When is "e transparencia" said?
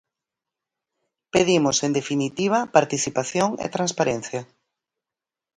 3.65-4.41